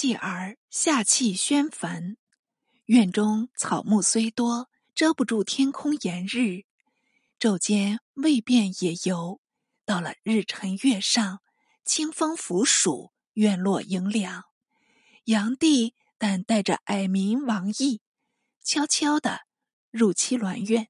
[0.00, 2.18] 继而下气宣坟，
[2.84, 6.62] 院中草木虽多，遮不住天空炎日。
[7.40, 9.40] 昼间未便也游，
[9.84, 11.40] 到了日沉月上，
[11.84, 14.44] 清风拂暑，院落迎凉。
[15.24, 18.00] 炀帝但带着矮民王毅，
[18.62, 19.40] 悄悄地
[19.90, 20.86] 入七銮院。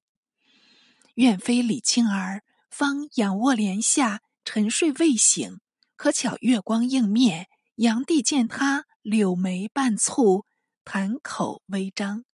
[1.15, 5.61] 院妃李青儿方仰卧帘下沉睡未醒，
[5.97, 10.45] 可巧月光映面，炀帝见她柳眉半蹙，
[10.85, 12.25] 谈口微张，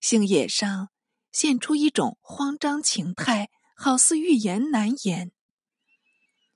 [0.00, 0.90] 杏眼上
[1.30, 5.32] 现出一种慌张情态，好似欲言难言。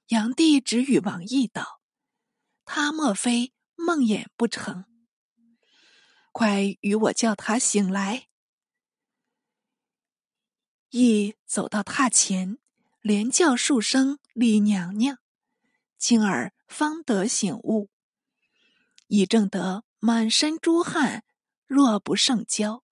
[0.08, 1.80] 炀帝只与王毅道
[2.64, 4.84] ：“他莫非梦魇不成？
[6.32, 8.28] 快与我叫他醒来。”
[10.90, 12.58] 羿走到榻前，
[13.00, 15.18] 连叫数声“李娘娘”，
[15.98, 17.90] 青儿方得醒悟。
[19.06, 21.24] 已正得满身珠汗，
[21.66, 22.82] 若不胜娇，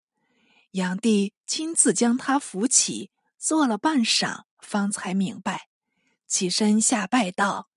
[0.72, 5.68] 炀帝亲自将他扶起，坐了半晌，方才明白，
[6.26, 7.68] 起身下拜道：“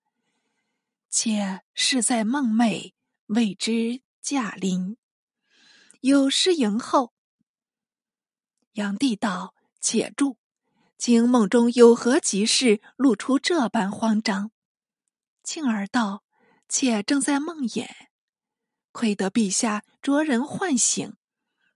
[1.10, 2.94] 妾是在梦寐，
[3.26, 4.96] 未知驾临，
[6.00, 7.12] 有失迎候。”
[8.74, 9.54] 炀帝道。
[9.78, 10.36] 且住！
[10.98, 14.50] 今梦中有何急事，露出这般慌张？
[15.44, 16.24] 庆儿道
[16.68, 17.86] ：“妾正在梦魇，
[18.96, 21.16] 亏得陛下着人唤醒，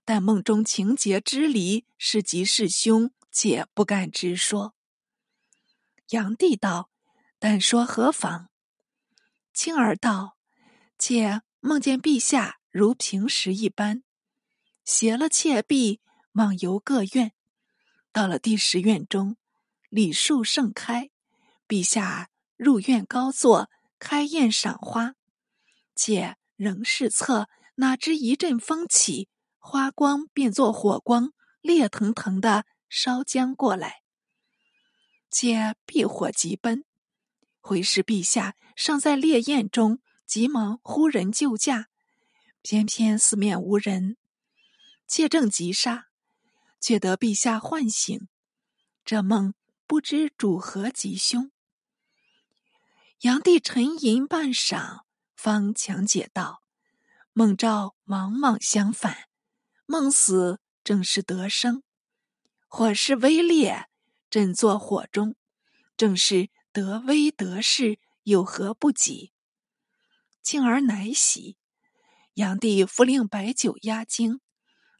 [0.03, 4.73] 但梦中情节之离，是吉是凶，且不敢直说。”
[6.09, 6.89] 炀帝道
[7.37, 8.49] ：“但说何妨？”
[9.53, 10.35] 青儿道
[10.97, 14.01] ：“妾梦见陛下如平时一般，
[14.83, 17.33] 携了妾婢，往游各院。”
[18.11, 19.37] 到了第十院中，
[19.89, 21.11] 李树盛开，
[21.67, 25.13] 陛下入院高坐，开宴赏花。
[25.95, 34.03] 且仍是侧，哪知一阵风起，花光变作火光，烈腾腾的烧将过来。
[35.31, 36.85] 且避火急奔，
[37.61, 41.87] 回视陛下尚在烈焰中，急忙呼人救驾，
[42.61, 44.17] 偏偏四面无人，
[45.07, 46.09] 妾正急杀。
[46.79, 48.27] 却得陛下唤醒，
[49.03, 49.55] 这梦
[49.87, 51.51] 不知主何吉凶。
[53.19, 55.01] 炀帝沉吟半晌，
[55.43, 56.61] 方强解道
[57.33, 59.27] ：“梦兆莽莽相反，
[59.87, 61.81] 梦死正是得生。
[62.67, 63.87] 火势微烈，
[64.29, 65.35] 朕坐火中，
[65.97, 69.33] 正是得危得势，有何不及？”
[70.43, 71.57] 庆儿乃喜，
[72.35, 74.41] 炀帝复令摆酒压惊。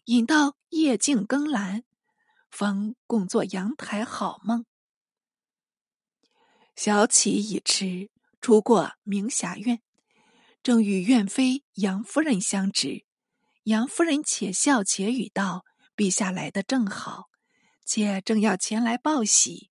[0.06, 1.84] 引到夜静更阑，
[2.50, 4.66] 方共坐阳台好梦。
[6.76, 8.10] 小起已迟，
[8.42, 9.84] 出过明霞院，
[10.64, 13.06] 正与院妃杨夫人相执。
[13.64, 17.30] 杨夫人且笑且语道：“陛下来的正好，
[17.86, 19.70] 妾正要前来报喜。”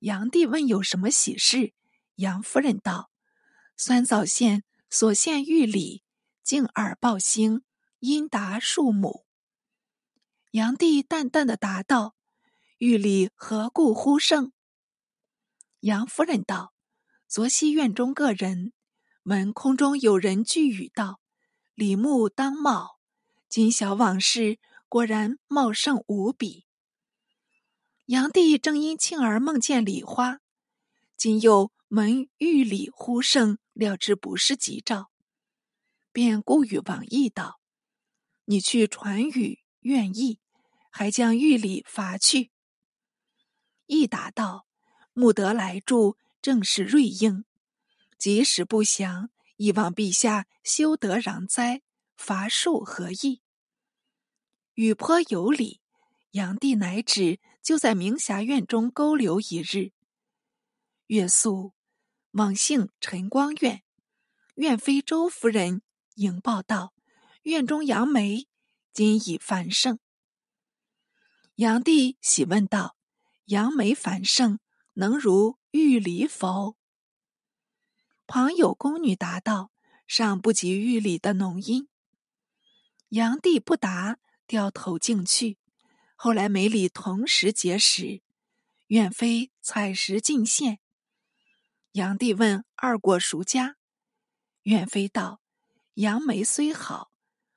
[0.00, 1.74] 杨帝问有什么喜事，
[2.16, 3.10] 杨夫人道
[3.76, 6.02] ：“酸枣县所献玉礼，
[6.42, 7.62] 敬耳报兴。”
[8.00, 9.26] 因答数亩。
[10.52, 12.16] 炀帝淡淡的答道
[12.78, 14.52] ：“玉礼何故忽盛？”
[15.80, 16.72] 杨夫人道
[17.28, 18.72] ：“昨夕院中各人
[19.30, 21.20] 闻空中有人具语道
[21.76, 22.98] ：‘李牧当茂，
[23.48, 24.58] 今晓往事，
[24.88, 26.66] 果然茂盛无比。’
[28.06, 30.40] 炀帝正因庆儿梦见李花，
[31.16, 35.12] 今又闻玉礼呼声，料知不是吉兆，
[36.10, 37.60] 便故与王毅道。”
[38.46, 40.40] 你去传语，愿意，
[40.90, 42.50] 还将玉礼罚去。
[43.86, 44.66] 一答道
[45.14, 47.44] ：“穆德来助，正是瑞应。
[48.20, 51.80] 即使不降，亦望陛下修德攘灾，
[52.18, 53.40] 伐树何益？”
[54.76, 55.80] 语颇有理。
[56.32, 59.90] 炀帝乃旨，就在明霞院中勾留一日。
[61.08, 61.72] 月宿，
[62.32, 63.82] 往姓陈光院，
[64.54, 65.82] 院妃周夫人
[66.14, 66.94] 迎报道。
[67.42, 68.46] 院中杨梅
[68.92, 69.98] 今已繁盛，
[71.56, 72.96] 炀帝喜问道
[73.46, 74.60] ：“杨梅繁盛，
[74.92, 76.76] 能如玉梨否？”
[78.32, 79.72] 旁有宫女答道
[80.06, 81.88] ：“尚不及玉里的浓荫。”
[83.10, 85.58] 炀帝不答，掉头径去。
[86.14, 88.22] 后来梅里同时结实，
[88.86, 90.78] 远妃采石进献。
[91.90, 93.74] 炀帝问二果孰佳？
[94.62, 95.40] 远妃道
[95.94, 97.10] ：“杨梅虽好。”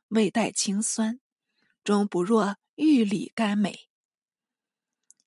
[0.10, 1.20] 味带清酸，
[1.84, 3.90] 终不若玉里甘美。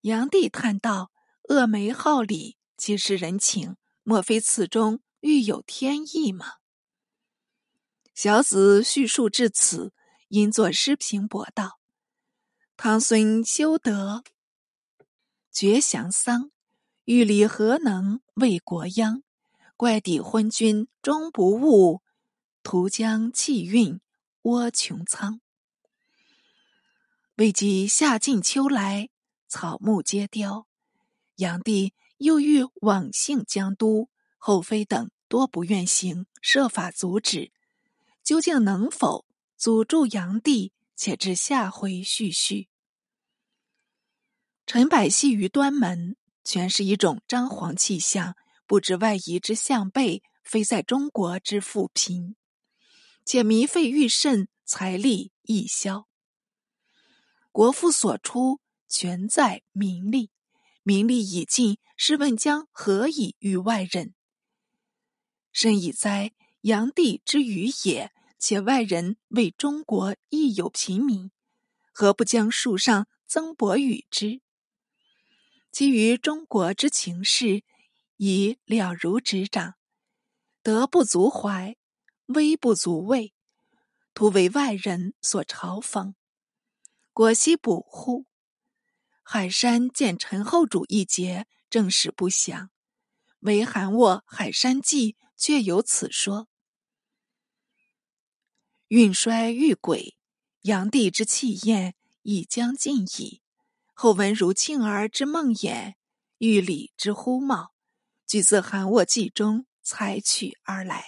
[0.00, 1.12] 炀帝叹道
[1.50, 3.76] ：“恶梅好礼，岂是人情？
[4.02, 6.54] 莫非此中欲有天意吗？”
[8.14, 9.92] 小子叙述至此，
[10.28, 11.80] 因作诗评驳道
[12.78, 14.22] ：“唐孙修德
[15.50, 16.50] 绝降丧，
[17.04, 19.22] 欲礼何能为国殃？
[19.76, 22.00] 怪抵昏君终不悟，
[22.62, 24.00] 徒将气运
[24.42, 25.40] 窝穹苍。
[27.34, 29.10] 未及夏尽秋来，
[29.48, 30.66] 草木皆凋。
[31.34, 34.08] 炀帝又欲往幸江都，
[34.38, 37.52] 后妃等多不愿行，设法阻止。”
[38.24, 39.24] 究竟能否
[39.56, 40.72] 阻住炀帝？
[40.96, 42.68] 且至下回续续。
[44.66, 48.34] 陈百戏于端门，全是一种张皇气象，
[48.66, 52.34] 不知外夷之向背，非在中国之富贫，
[53.24, 56.08] 且糜费愈甚，财力亦消。
[57.52, 60.32] 国富所出，全在民力，
[60.82, 64.15] 民力已尽，试问将何以与外人？
[65.56, 66.34] 甚以哉！
[66.60, 68.12] 炀帝之余也。
[68.38, 71.30] 且外人为中国亦有平民，
[71.92, 74.42] 何不将树上增薄与之？
[75.72, 77.64] 基于中国之情势，
[78.18, 79.76] 已了如指掌。
[80.62, 81.74] 德不足怀，
[82.26, 83.32] 威不足畏，
[84.12, 86.12] 徒为外人所嘲讽。
[87.14, 88.26] 果惜补乎？
[89.22, 92.68] 海山见陈后主一节，正史不详，
[93.46, 96.48] 唯韩沃《海山记》却有此说。
[98.88, 100.18] 运衰欲轨，
[100.62, 103.42] 炀帝之气焰已将尽矣。
[103.94, 105.94] 后闻如庆儿之梦魇，
[106.38, 107.72] 玉礼之呼冒，
[108.26, 111.04] 俱自韩沃记中采取而来。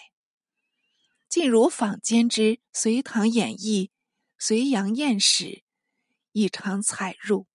[1.29, 2.43] 近如坊间之
[2.73, 3.87] 《隋唐演义》
[4.38, 5.44] 《隋阳宴史》，
[6.31, 7.49] 亦常采入，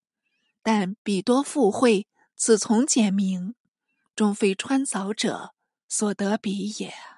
[0.62, 3.56] 但彼多附会，此从简明，
[4.16, 5.54] 终非穿凿者
[5.90, 7.13] 所得比也。